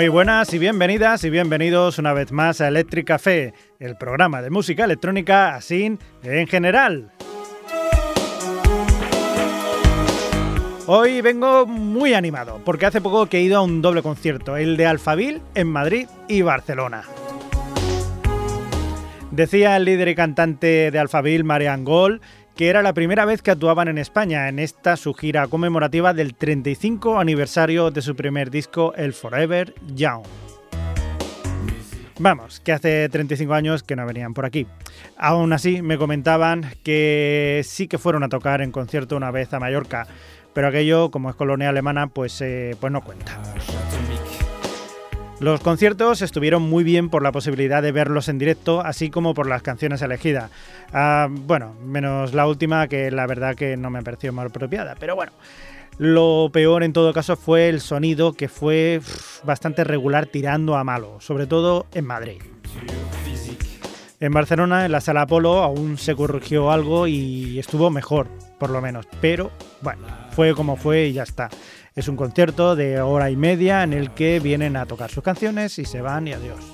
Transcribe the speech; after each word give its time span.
Muy 0.00 0.08
buenas 0.08 0.54
y 0.54 0.58
bienvenidas 0.58 1.24
y 1.24 1.28
bienvenidos 1.28 1.98
una 1.98 2.14
vez 2.14 2.32
más 2.32 2.62
a 2.62 2.68
Electric 2.68 3.06
Café, 3.06 3.52
el 3.78 3.98
programa 3.98 4.40
de 4.40 4.48
música 4.48 4.84
electrónica 4.84 5.54
así 5.54 5.98
en 6.22 6.46
general. 6.46 7.12
Hoy 10.86 11.20
vengo 11.20 11.66
muy 11.66 12.14
animado 12.14 12.62
porque 12.64 12.86
hace 12.86 13.02
poco 13.02 13.26
que 13.26 13.40
he 13.40 13.42
ido 13.42 13.58
a 13.58 13.62
un 13.62 13.82
doble 13.82 14.00
concierto, 14.00 14.56
el 14.56 14.78
de 14.78 14.86
Alfabil 14.86 15.42
en 15.54 15.66
Madrid 15.66 16.08
y 16.28 16.40
Barcelona. 16.40 17.02
Decía 19.30 19.76
el 19.76 19.84
líder 19.84 20.08
y 20.08 20.14
cantante 20.14 20.90
de 20.90 20.98
Alfabil, 20.98 21.44
Marian 21.44 21.84
Gol, 21.84 22.22
que 22.56 22.68
era 22.68 22.82
la 22.82 22.92
primera 22.92 23.24
vez 23.24 23.42
que 23.42 23.50
actuaban 23.50 23.88
en 23.88 23.98
España 23.98 24.48
en 24.48 24.58
esta 24.58 24.96
su 24.96 25.14
gira 25.14 25.46
conmemorativa 25.46 26.12
del 26.14 26.34
35 26.34 27.18
aniversario 27.18 27.90
de 27.90 28.02
su 28.02 28.14
primer 28.16 28.50
disco, 28.50 28.94
el 28.94 29.12
Forever 29.12 29.74
Young. 29.94 30.22
Vamos, 32.18 32.60
que 32.60 32.72
hace 32.72 33.08
35 33.08 33.54
años 33.54 33.82
que 33.82 33.96
no 33.96 34.04
venían 34.04 34.34
por 34.34 34.44
aquí. 34.44 34.66
Aún 35.16 35.54
así, 35.54 35.80
me 35.80 35.96
comentaban 35.96 36.66
que 36.82 37.62
sí 37.64 37.88
que 37.88 37.96
fueron 37.96 38.22
a 38.22 38.28
tocar 38.28 38.60
en 38.60 38.72
concierto 38.72 39.16
una 39.16 39.30
vez 39.30 39.54
a 39.54 39.58
Mallorca, 39.58 40.06
pero 40.52 40.68
aquello, 40.68 41.10
como 41.10 41.30
es 41.30 41.36
colonia 41.36 41.70
alemana, 41.70 42.08
pues, 42.08 42.42
eh, 42.42 42.76
pues 42.78 42.92
no 42.92 43.00
cuenta. 43.00 43.40
Los 45.40 45.60
conciertos 45.60 46.20
estuvieron 46.20 46.60
muy 46.60 46.84
bien 46.84 47.08
por 47.08 47.22
la 47.22 47.32
posibilidad 47.32 47.82
de 47.82 47.92
verlos 47.92 48.28
en 48.28 48.38
directo, 48.38 48.82
así 48.82 49.08
como 49.08 49.32
por 49.32 49.48
las 49.48 49.62
canciones 49.62 50.02
elegidas. 50.02 50.50
Ah, 50.92 51.28
bueno, 51.30 51.74
menos 51.82 52.34
la 52.34 52.46
última, 52.46 52.86
que 52.88 53.10
la 53.10 53.26
verdad 53.26 53.54
que 53.54 53.78
no 53.78 53.88
me 53.88 54.02
pareció 54.02 54.34
mal 54.34 54.48
apropiada, 54.48 54.96
pero 55.00 55.16
bueno. 55.16 55.32
Lo 55.96 56.50
peor 56.52 56.82
en 56.82 56.92
todo 56.92 57.14
caso 57.14 57.36
fue 57.36 57.70
el 57.70 57.80
sonido, 57.80 58.34
que 58.34 58.48
fue 58.48 59.00
bastante 59.42 59.82
regular 59.82 60.26
tirando 60.26 60.76
a 60.76 60.84
malo, 60.84 61.16
sobre 61.20 61.46
todo 61.46 61.86
en 61.94 62.04
Madrid. 62.04 62.42
En 64.20 64.32
Barcelona, 64.32 64.84
en 64.84 64.92
la 64.92 65.00
sala 65.00 65.22
Apolo, 65.22 65.62
aún 65.62 65.96
se 65.96 66.14
corrigió 66.14 66.70
algo 66.70 67.06
y 67.06 67.58
estuvo 67.58 67.88
mejor, 67.88 68.28
por 68.58 68.68
lo 68.68 68.82
menos. 68.82 69.06
Pero 69.22 69.50
bueno, 69.80 70.06
fue 70.32 70.54
como 70.54 70.76
fue 70.76 71.06
y 71.06 71.14
ya 71.14 71.22
está. 71.22 71.48
Es 72.00 72.08
un 72.08 72.16
concierto 72.16 72.76
de 72.76 72.98
hora 73.02 73.28
y 73.28 73.36
media 73.36 73.82
en 73.82 73.92
el 73.92 74.12
que 74.12 74.40
vienen 74.40 74.74
a 74.74 74.86
tocar 74.86 75.10
sus 75.10 75.22
canciones 75.22 75.78
y 75.78 75.84
se 75.84 76.00
van 76.00 76.26
y 76.26 76.32
adiós. 76.32 76.64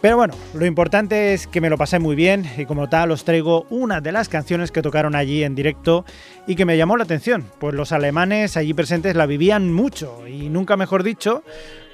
Pero 0.00 0.16
bueno, 0.16 0.32
lo 0.54 0.64
importante 0.64 1.34
es 1.34 1.46
que 1.46 1.60
me 1.60 1.68
lo 1.68 1.76
pasé 1.76 1.98
muy 1.98 2.16
bien 2.16 2.50
y 2.56 2.64
como 2.64 2.88
tal 2.88 3.10
os 3.10 3.26
traigo 3.26 3.66
una 3.68 4.00
de 4.00 4.12
las 4.12 4.30
canciones 4.30 4.72
que 4.72 4.80
tocaron 4.80 5.14
allí 5.14 5.44
en 5.44 5.54
directo 5.54 6.06
y 6.46 6.54
que 6.54 6.64
me 6.64 6.78
llamó 6.78 6.96
la 6.96 7.04
atención, 7.04 7.44
pues 7.60 7.74
los 7.74 7.92
alemanes 7.92 8.56
allí 8.56 8.72
presentes 8.72 9.14
la 9.14 9.26
vivían 9.26 9.74
mucho 9.74 10.26
y 10.26 10.48
nunca 10.48 10.78
mejor 10.78 11.02
dicho, 11.02 11.44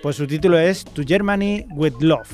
pues 0.04 0.14
su 0.14 0.28
título 0.28 0.56
es 0.56 0.84
To 0.84 1.02
Germany 1.04 1.66
with 1.70 1.94
Love. 1.98 2.30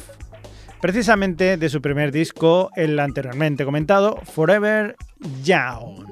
Precisamente 0.82 1.56
de 1.56 1.68
su 1.70 1.80
primer 1.80 2.12
disco, 2.12 2.68
el 2.76 3.00
anteriormente 3.00 3.64
comentado, 3.64 4.20
Forever 4.26 4.94
Young. 5.42 6.04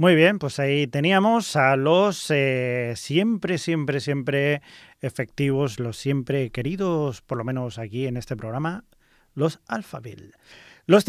Muy 0.00 0.14
bien, 0.14 0.38
pues 0.38 0.60
ahí 0.60 0.86
teníamos 0.86 1.56
a 1.56 1.74
los 1.74 2.30
eh, 2.30 2.92
siempre, 2.94 3.58
siempre, 3.58 3.98
siempre 3.98 4.62
efectivos, 5.00 5.80
los 5.80 5.96
siempre 5.96 6.50
queridos, 6.50 7.20
por 7.20 7.36
lo 7.36 7.42
menos 7.42 7.80
aquí 7.80 8.06
en 8.06 8.16
este 8.16 8.36
programa, 8.36 8.84
los 9.34 9.58
Alphaville. 9.66 10.30
Los, 10.86 11.04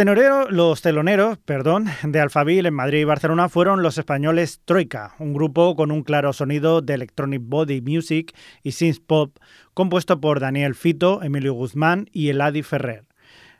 los 0.50 0.82
teloneros 0.82 1.38
perdón, 1.38 1.86
de 2.04 2.20
Alphaville 2.20 2.70
en 2.70 2.74
Madrid 2.74 3.02
y 3.02 3.04
Barcelona 3.04 3.48
fueron 3.48 3.84
los 3.84 4.00
españoles 4.00 4.60
Troika, 4.66 5.14
un 5.20 5.36
grupo 5.36 5.76
con 5.76 5.92
un 5.92 6.02
claro 6.02 6.34
sonido 6.34 6.82
de 6.82 6.96
electronic 6.96 7.44
body 7.46 7.82
music 7.82 8.36
y 8.64 8.72
synth 8.72 9.06
pop 9.06 9.38
compuesto 9.76 10.20
por 10.20 10.40
Daniel 10.40 10.74
Fito, 10.74 11.22
Emilio 11.22 11.54
Guzmán 11.54 12.10
y 12.12 12.30
Eladi 12.30 12.64
Ferrer 12.64 13.09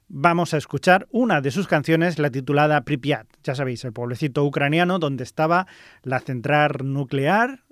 vamos 0.10 0.54
a 0.54 0.58
escuchar 0.58 1.08
una 1.12 1.40
de 1.40 1.52
sus 1.52 1.68
canciones, 1.68 2.20
la 2.20 2.32
titulada 2.32 2.82
Pripyat. 2.82 3.28
Ya 3.44 3.56
sabéis, 3.56 3.86
el 3.86 3.94
pueblecito 3.94 4.44
ucraniano 4.44 5.00
donde 5.00 5.24
estaba 5.24 5.68
la 6.04 6.20
central 6.20 6.80
nuclear 6.84 7.64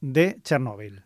de 0.00 0.38
Chernóbil. 0.42 1.04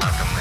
Welcome. 0.00 0.37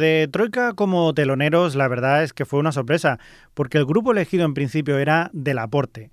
De 0.00 0.28
Troika 0.28 0.72
como 0.72 1.14
teloneros, 1.14 1.76
la 1.76 1.86
verdad 1.86 2.24
es 2.24 2.32
que 2.32 2.44
fue 2.44 2.58
una 2.58 2.72
sorpresa, 2.72 3.20
porque 3.54 3.78
el 3.78 3.86
grupo 3.86 4.10
elegido 4.10 4.44
en 4.44 4.54
principio 4.54 4.98
era 4.98 5.30
Del 5.32 5.58
Aporte. 5.58 6.10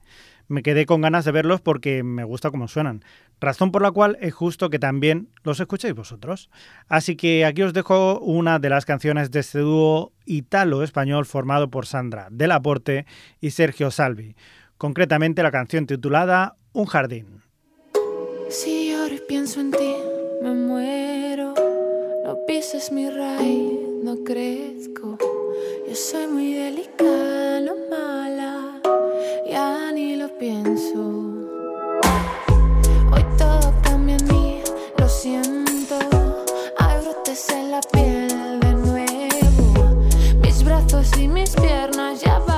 Me 0.48 0.62
quedé 0.62 0.86
con 0.86 1.02
ganas 1.02 1.26
de 1.26 1.32
verlos 1.32 1.60
porque 1.60 2.04
me 2.04 2.24
gusta 2.24 2.52
cómo 2.52 2.68
suenan, 2.68 3.04
razón 3.42 3.72
por 3.72 3.82
la 3.82 3.92
cual 3.92 4.18
es 4.22 4.34
justo 4.34 4.70
que 4.70 4.80
también 4.80 5.30
los 5.44 5.60
escuchéis 5.60 5.96
vosotros. 5.96 6.50
Así 6.88 7.16
que 7.16 7.46
aquí 7.46 7.64
os 7.64 7.74
dejo 7.74 8.20
una 8.20 8.60
de 8.60 8.70
las 8.70 8.86
canciones 8.86 9.32
de 9.32 9.40
este 9.40 9.60
dúo 9.60 10.14
italo-español 10.26 11.26
formado 11.26 11.70
por 11.70 11.86
Sandra 11.86 12.28
Del 12.30 12.52
Aporte 12.52 13.06
y 13.42 13.52
Sergio 13.52 13.90
Salvi, 13.90 14.36
concretamente 14.78 15.42
la 15.42 15.52
canción 15.52 15.88
titulada 15.88 16.56
Un 16.74 16.86
jardín. 16.86 17.42
Si 18.50 18.88
pienso 19.28 19.60
en 19.60 19.72
ti, 19.72 19.96
me 20.42 20.54
muero. 20.54 21.67
Pises 22.48 22.94
mi 22.94 23.10
raíz, 23.10 23.78
no 24.04 24.24
crezco. 24.24 25.18
Yo 25.86 25.96
soy 25.96 26.28
muy 26.28 26.54
delicada, 26.54 27.60
no 27.60 27.74
mala. 27.90 28.82
Ya 29.46 29.92
ni 29.92 30.16
lo 30.16 30.30
pienso. 30.38 31.02
Hoy 33.12 33.26
todo 33.38 33.74
cambia 33.84 34.16
en 34.16 34.28
mí, 34.30 34.62
lo 34.98 35.10
siento. 35.10 36.00
Hay 36.78 37.02
brotes 37.04 37.50
en 37.50 37.72
la 37.72 37.82
piel 37.82 38.60
de 38.62 38.74
nuevo. 38.74 40.08
Mis 40.42 40.64
brazos 40.64 41.18
y 41.18 41.28
mis 41.28 41.50
piernas 41.50 42.22
ya 42.22 42.40
bailan. 42.40 42.57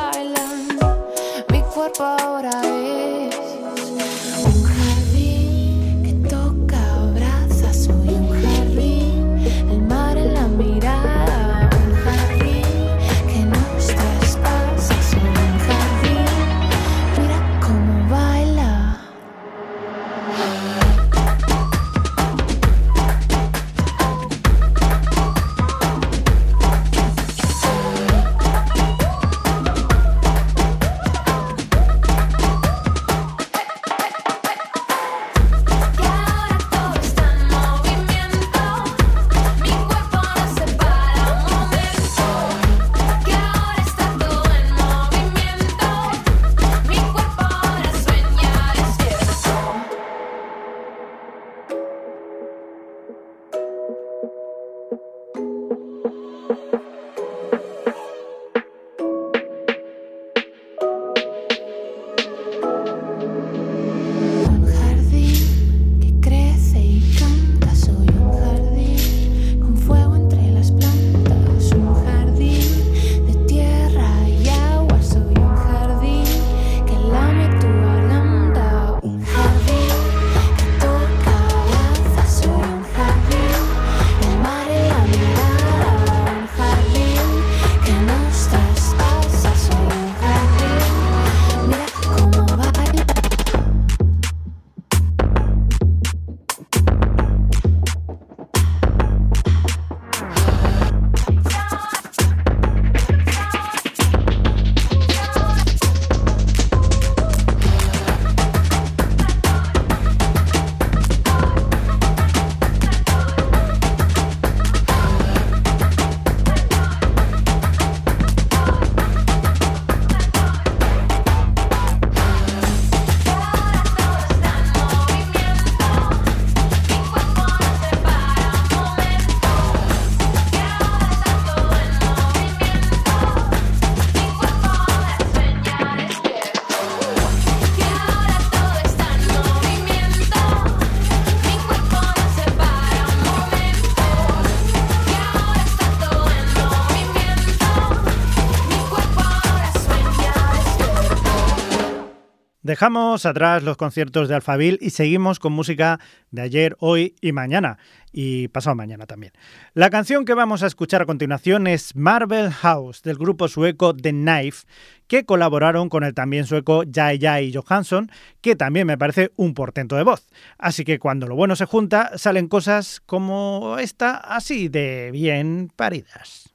Dejamos 152.80 153.26
atrás 153.26 153.62
los 153.62 153.76
conciertos 153.76 154.30
de 154.30 154.36
Alphaville 154.36 154.78
y 154.80 154.92
seguimos 154.92 155.40
con 155.40 155.52
música 155.52 156.00
de 156.32 156.44
ayer, 156.44 156.78
hoy 156.80 157.14
y 157.20 157.34
mañana. 157.34 157.78
Y 158.14 158.48
pasado 158.48 158.74
mañana 158.74 159.06
también. 159.06 159.34
La 159.74 159.90
canción 159.90 160.24
que 160.24 160.34
vamos 160.34 160.64
a 160.64 160.68
escuchar 160.68 161.02
a 161.02 161.06
continuación 161.06 161.68
es 161.68 161.94
Marvel 161.98 162.50
House 162.50 163.02
del 163.02 163.18
grupo 163.18 163.50
sueco 163.50 163.94
The 163.94 164.12
Knife, 164.12 164.66
que 165.08 165.26
colaboraron 165.26 165.90
con 165.90 166.06
el 166.06 166.14
también 166.14 166.46
sueco 166.46 166.84
Jai 166.90 167.20
Jai 167.20 167.52
Johansson, 167.54 168.10
que 168.40 168.56
también 168.56 168.88
me 168.88 168.98
parece 168.98 169.34
un 169.36 169.54
portento 169.54 169.98
de 169.98 170.04
voz. 170.04 170.30
Así 170.58 170.86
que 170.86 171.00
cuando 171.00 171.28
lo 171.28 171.36
bueno 171.36 171.58
se 171.58 171.66
junta, 171.66 172.18
salen 172.18 172.48
cosas 172.48 173.02
como 173.06 173.76
esta, 173.78 174.16
así 174.16 174.70
de 174.70 175.10
bien 175.12 175.70
paridas. 175.76 176.50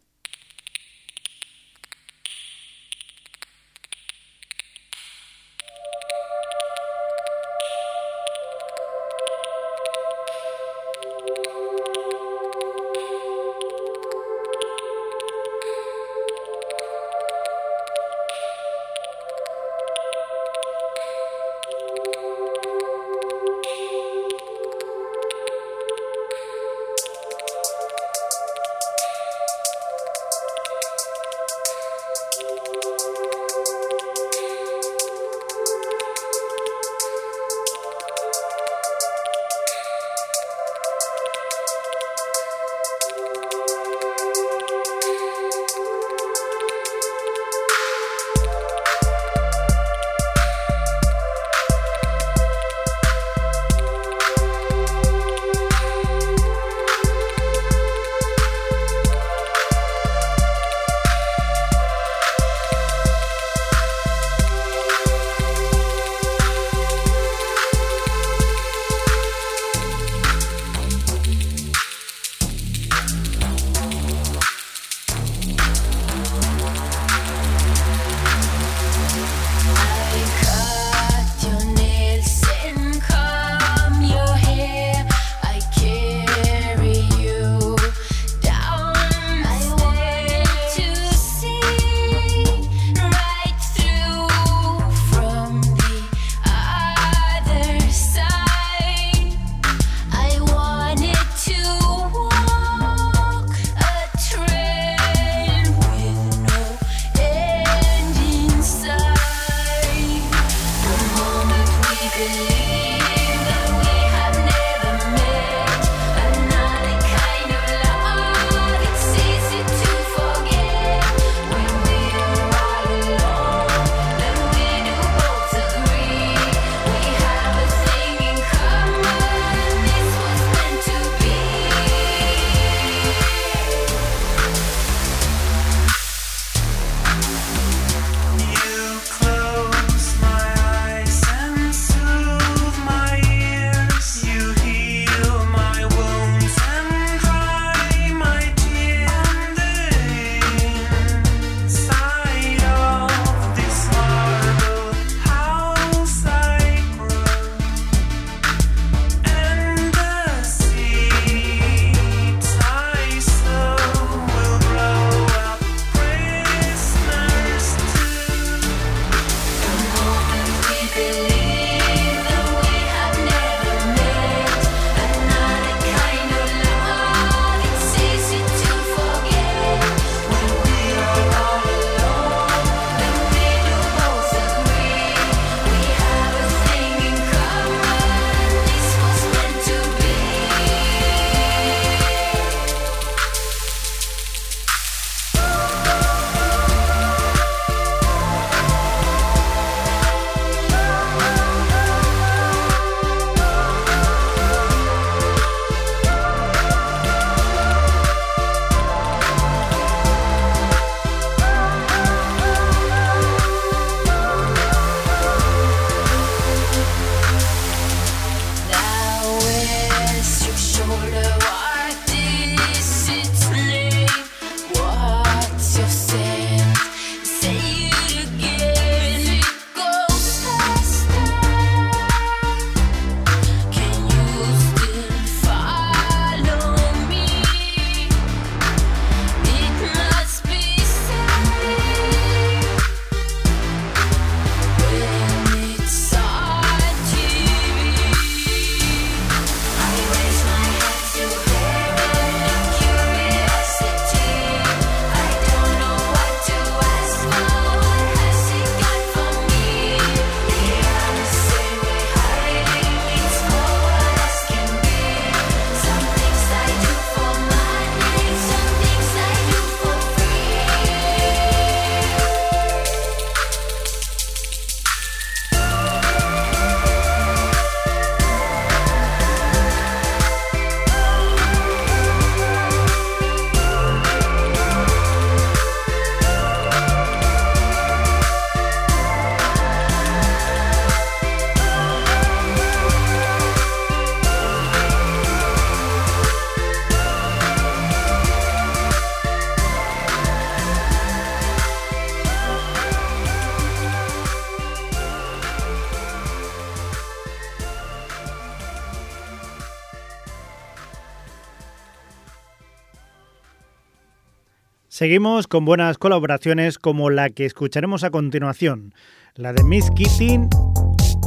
Seguimos 315.05 315.49
con 315.49 315.67
buenas 315.67 315.99
colaboraciones 315.99 316.79
como 316.79 317.11
la 317.11 317.29
que 317.29 317.45
escucharemos 317.45 318.05
a 318.05 318.11
continuación, 318.11 318.95
la 319.35 319.53
de 319.53 319.63
Miss 319.63 319.91
Keating 319.95 320.49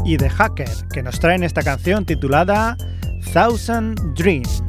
y 0.03 0.17
The 0.17 0.31
Hacker, 0.31 0.87
que 0.91 1.03
nos 1.03 1.19
traen 1.19 1.43
esta 1.43 1.61
canción 1.61 2.03
titulada 2.03 2.75
Thousand 3.33 4.15
Dreams. 4.15 4.63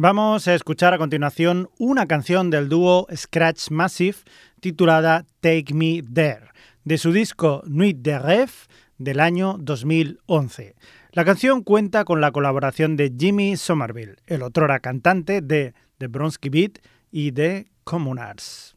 Vamos 0.00 0.46
a 0.46 0.54
escuchar 0.54 0.94
a 0.94 0.98
continuación 0.98 1.70
una 1.76 2.06
canción 2.06 2.50
del 2.50 2.68
dúo 2.68 3.08
Scratch 3.12 3.72
Massive 3.72 4.18
titulada 4.60 5.26
Take 5.40 5.74
Me 5.74 6.04
There, 6.04 6.52
de 6.84 6.98
su 6.98 7.10
disco 7.10 7.64
Nuit 7.66 7.98
de 7.98 8.16
Rêve 8.20 8.68
del 8.98 9.18
año 9.18 9.56
2011. 9.58 10.76
La 11.10 11.24
canción 11.24 11.64
cuenta 11.64 12.04
con 12.04 12.20
la 12.20 12.30
colaboración 12.30 12.96
de 12.96 13.12
Jimmy 13.18 13.56
Somerville, 13.56 14.18
el 14.28 14.44
otrora 14.44 14.78
cantante 14.78 15.40
de 15.40 15.74
The 15.98 16.06
Bronsky 16.06 16.48
Beat 16.48 16.78
y 17.10 17.32
de 17.32 17.66
Communards. 17.82 18.76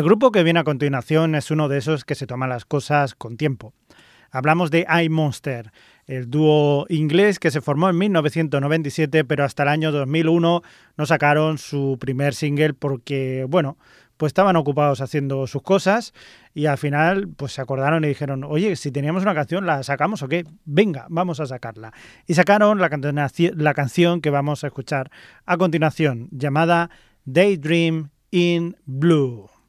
El 0.00 0.06
grupo 0.06 0.32
que 0.32 0.42
viene 0.42 0.58
a 0.60 0.64
continuación 0.64 1.34
es 1.34 1.50
uno 1.50 1.68
de 1.68 1.76
esos 1.76 2.06
que 2.06 2.14
se 2.14 2.26
toma 2.26 2.48
las 2.48 2.64
cosas 2.64 3.14
con 3.14 3.36
tiempo. 3.36 3.74
Hablamos 4.30 4.70
de 4.70 4.86
iMonster, 5.04 5.72
el 6.06 6.30
dúo 6.30 6.86
inglés 6.88 7.38
que 7.38 7.50
se 7.50 7.60
formó 7.60 7.90
en 7.90 7.98
1997, 7.98 9.26
pero 9.26 9.44
hasta 9.44 9.64
el 9.64 9.68
año 9.68 9.92
2001 9.92 10.62
no 10.96 11.04
sacaron 11.04 11.58
su 11.58 11.98
primer 12.00 12.34
single 12.34 12.72
porque, 12.72 13.44
bueno, 13.46 13.76
pues 14.16 14.30
estaban 14.30 14.56
ocupados 14.56 15.02
haciendo 15.02 15.46
sus 15.46 15.60
cosas 15.60 16.14
y 16.54 16.64
al 16.64 16.78
final 16.78 17.28
pues 17.36 17.52
se 17.52 17.60
acordaron 17.60 18.02
y 18.02 18.08
dijeron, 18.08 18.42
oye, 18.44 18.76
si 18.76 18.90
teníamos 18.90 19.24
una 19.24 19.34
canción, 19.34 19.66
¿la 19.66 19.82
sacamos 19.82 20.22
o 20.22 20.28
qué? 20.28 20.46
Venga, 20.64 21.04
vamos 21.10 21.40
a 21.40 21.46
sacarla. 21.46 21.92
Y 22.26 22.32
sacaron 22.32 22.80
la, 22.80 22.88
la 23.54 23.74
canción 23.74 24.22
que 24.22 24.30
vamos 24.30 24.64
a 24.64 24.68
escuchar 24.68 25.10
a 25.44 25.58
continuación, 25.58 26.30
llamada 26.30 26.88
Daydream 27.26 28.08
in 28.30 28.78
Blue. 28.86 29.59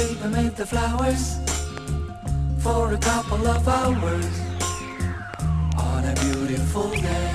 Fell 0.00 0.08
asleep 0.08 0.24
amid 0.24 0.56
the 0.56 0.66
flowers 0.66 1.38
for 2.58 2.92
a 2.92 2.98
couple 2.98 3.46
of 3.46 3.68
hours 3.68 4.40
on 5.78 6.04
a 6.04 6.14
beautiful 6.20 6.90
day. 6.90 7.32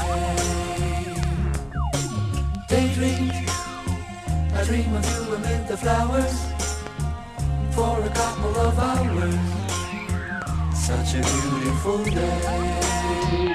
Daydream, 2.68 3.32
I 4.54 4.64
dream 4.64 4.96
of 4.96 5.06
you 5.12 5.36
amid 5.36 5.68
the 5.68 5.78
flowers 5.78 6.38
for 7.72 8.00
a 8.02 8.10
couple 8.10 8.56
of 8.58 8.80
hours. 8.80 9.40
Such 10.74 11.16
a 11.16 11.22
beautiful 11.22 12.04
day. 12.04 13.55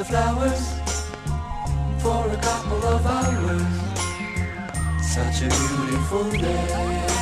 the 0.00 0.06
flowers 0.06 0.80
for 1.98 2.26
a 2.32 2.36
couple 2.40 2.82
of 2.86 3.04
hours. 3.04 3.62
Such 5.02 5.42
a 5.42 5.48
beautiful 5.48 6.30
day. 6.30 7.19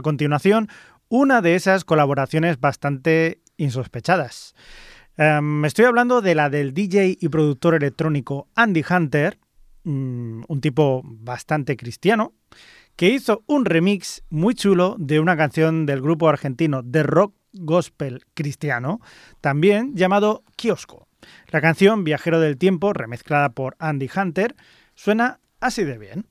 A 0.00 0.02
continuación, 0.02 0.68
una 1.10 1.42
de 1.42 1.56
esas 1.56 1.84
colaboraciones 1.84 2.58
bastante 2.58 3.42
insospechadas. 3.58 4.54
Em, 5.18 5.62
estoy 5.66 5.84
hablando 5.84 6.22
de 6.22 6.34
la 6.34 6.48
del 6.48 6.72
DJ 6.72 7.18
y 7.20 7.28
productor 7.28 7.74
electrónico 7.74 8.48
Andy 8.54 8.82
Hunter, 8.88 9.38
mm, 9.84 10.44
un 10.48 10.60
tipo 10.62 11.02
bastante 11.04 11.76
cristiano, 11.76 12.32
que 12.96 13.10
hizo 13.10 13.44
un 13.46 13.66
remix 13.66 14.24
muy 14.30 14.54
chulo 14.54 14.96
de 14.98 15.20
una 15.20 15.36
canción 15.36 15.84
del 15.84 16.00
grupo 16.00 16.30
argentino 16.30 16.82
de 16.82 17.02
rock 17.02 17.34
gospel 17.52 18.24
cristiano, 18.32 19.02
también 19.42 19.94
llamado 19.94 20.44
Kiosco. 20.56 21.08
La 21.48 21.60
canción 21.60 22.04
Viajero 22.04 22.40
del 22.40 22.56
Tiempo, 22.56 22.94
remezclada 22.94 23.50
por 23.50 23.76
Andy 23.78 24.08
Hunter, 24.16 24.56
suena 24.94 25.40
así 25.60 25.84
de 25.84 25.98
bien. 25.98 26.26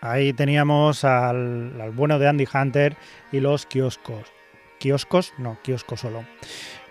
Ahí 0.00 0.32
teníamos 0.32 1.04
al, 1.04 1.80
al 1.80 1.90
bueno 1.90 2.18
de 2.18 2.28
Andy 2.28 2.46
Hunter 2.52 2.96
y 3.32 3.40
los 3.40 3.66
kioscos. 3.66 4.32
¿Kioscos? 4.78 5.34
No, 5.38 5.58
kioscos 5.62 6.00
solo. 6.00 6.24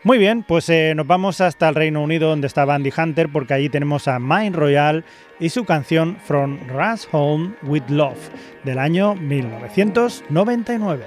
Muy 0.03 0.17
bien, 0.17 0.43
pues 0.43 0.69
eh, 0.69 0.93
nos 0.95 1.05
vamos 1.07 1.41
hasta 1.41 1.67
el 1.67 1.75
Reino 1.75 2.01
Unido 2.01 2.29
donde 2.29 2.47
estaba 2.47 2.73
Andy 2.73 2.93
Hunter 2.95 3.27
porque 3.29 3.53
allí 3.53 3.67
tenemos 3.67 4.07
a 4.07 4.17
Mind 4.17 4.55
Royal 4.55 5.03
y 5.41 5.49
su 5.49 5.65
canción 5.65 6.15
From 6.23 6.57
Rush 6.69 7.03
Home 7.11 7.55
with 7.63 7.83
Love 7.89 8.29
del 8.63 8.79
año 8.79 9.15
1999. 9.15 11.03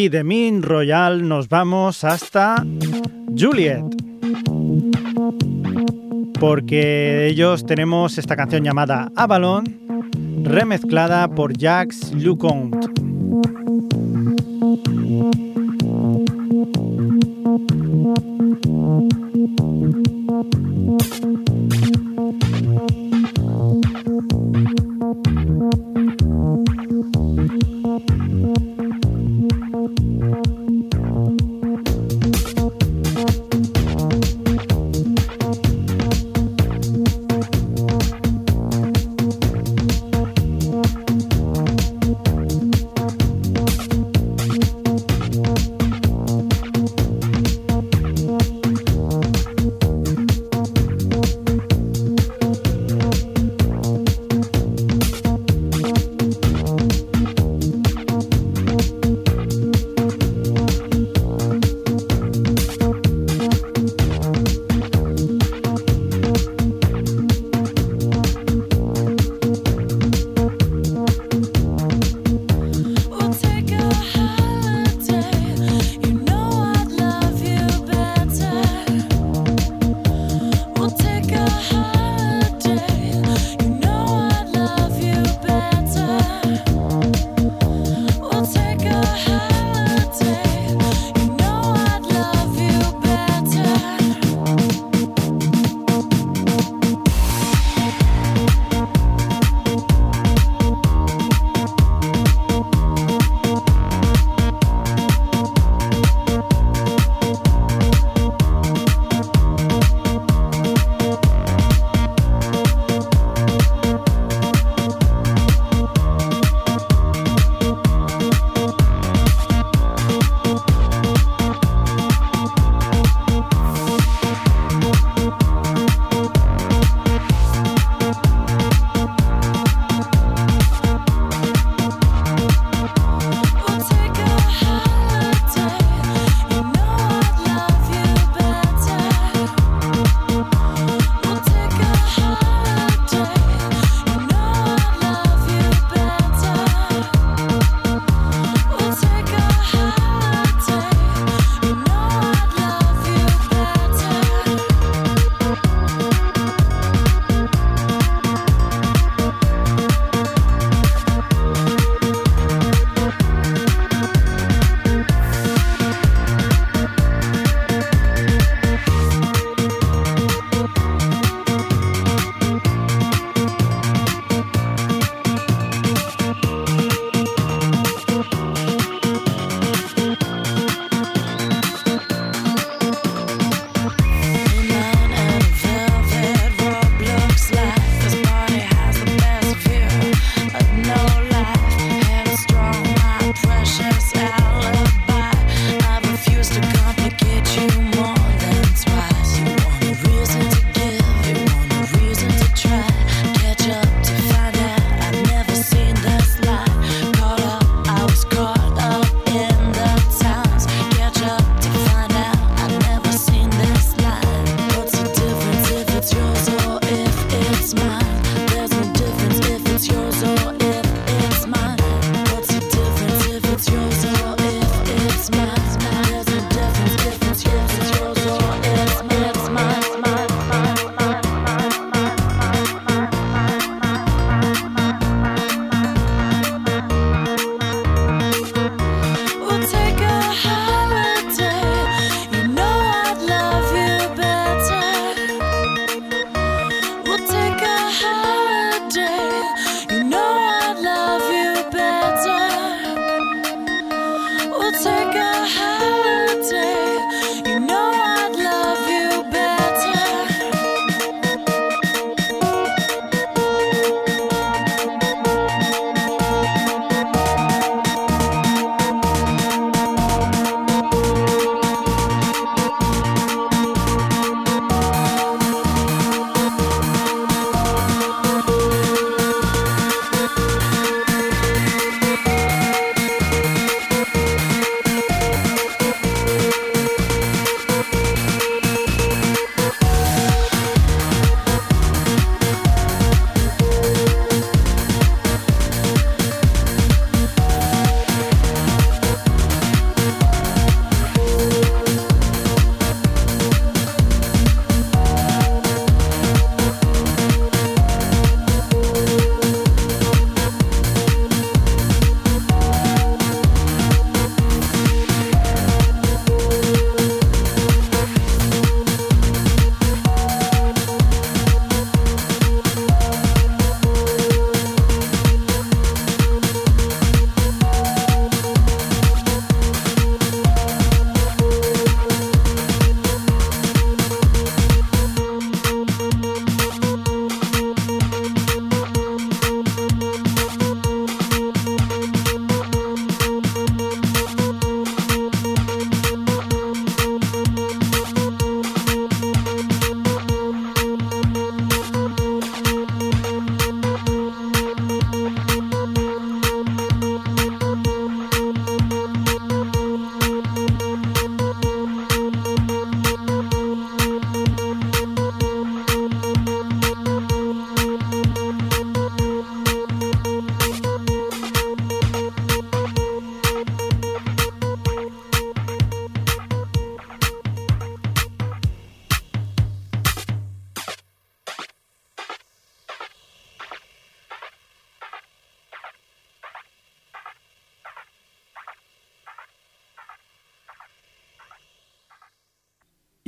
Y 0.00 0.08
de 0.08 0.24
Min 0.24 0.62
Royal 0.62 1.28
nos 1.28 1.50
vamos 1.50 2.04
hasta 2.04 2.64
Juliet. 3.38 3.84
Porque 6.40 7.26
ellos 7.26 7.66
tenemos 7.66 8.16
esta 8.16 8.34
canción 8.34 8.64
llamada 8.64 9.12
Avalon, 9.14 9.64
remezclada 10.42 11.28
por 11.28 11.54
Jacques 11.54 12.14
Leconte. 12.14 12.88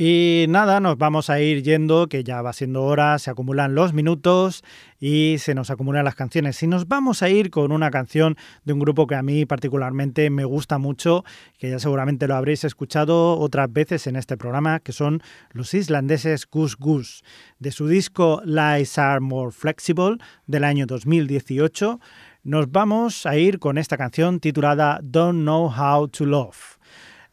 Y 0.05 0.47
nada, 0.49 0.81
nos 0.81 0.99
vamos 0.99 1.31
a 1.31 1.41
ir 1.41 1.63
yendo, 1.63 2.09
que 2.09 2.25
ya 2.25 2.43
va 2.43 2.53
siendo 2.53 2.83
hora, 2.83 3.21
se 3.21 3.31
acumulan 3.31 3.77
los 3.77 3.93
minutos 3.93 4.65
y 4.99 5.37
se 5.39 5.55
nos 5.55 5.71
acumulan 5.71 6.05
las 6.05 6.17
canciones. 6.17 6.61
Y 6.65 6.67
nos 6.67 6.89
vamos 6.89 7.23
a 7.23 7.29
ir 7.29 7.51
con 7.51 7.71
una 7.71 7.93
canción 7.93 8.37
de 8.65 8.73
un 8.73 8.81
grupo 8.81 9.07
que 9.07 9.15
a 9.15 9.23
mí 9.23 9.47
particularmente 9.47 10.29
me 10.29 10.45
gusta 10.45 10.79
mucho, 10.79 11.25
que 11.57 11.71
ya 11.71 11.79
seguramente 11.79 12.27
lo 12.27 12.35
habréis 12.35 12.65
escuchado 12.65 13.39
otras 13.39 13.73
veces 13.73 14.09
en 14.09 14.17
este 14.17 14.37
programa, 14.37 14.81
que 14.81 14.91
son 14.91 15.23
los 15.53 15.73
islandeses 15.73 16.49
Goose 16.51 16.75
Goose. 16.81 17.23
De 17.61 17.71
su 17.71 17.87
disco 17.87 18.43
Lies 18.45 18.99
Are 18.99 19.21
More 19.21 19.53
Flexible 19.53 20.17
del 20.49 20.65
año 20.65 20.87
2018, 20.87 22.01
nos 22.43 22.73
vamos 22.73 23.25
a 23.25 23.37
ir 23.37 23.61
con 23.61 23.79
esta 23.79 23.97
canción 23.97 24.41
titulada 24.41 24.99
Don't 25.01 25.43
Know 25.43 25.73
How 25.73 26.09
to 26.09 26.27
Love. 26.27 26.82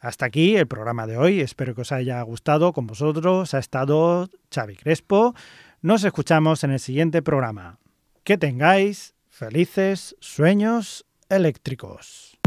Hasta 0.00 0.24
aquí 0.24 0.56
el 0.56 0.66
programa 0.66 1.06
de 1.06 1.18
hoy. 1.18 1.40
Espero 1.40 1.74
que 1.74 1.82
os 1.82 1.92
haya 1.92 2.20
gustado. 2.22 2.72
Con 2.72 2.86
vosotros 2.86 3.52
ha 3.52 3.58
estado 3.58 4.28
Xavi 4.52 4.76
Crespo. 4.76 5.34
Nos 5.82 6.04
escuchamos 6.04 6.64
en 6.64 6.70
el 6.70 6.80
siguiente 6.80 7.20
programa. 7.20 7.78
Que 8.24 8.38
tengáis 8.38 9.14
felices 9.28 10.16
sueños 10.20 11.04
eléctricos. 11.28 12.38